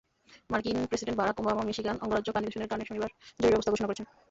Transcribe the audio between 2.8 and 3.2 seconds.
শনিবার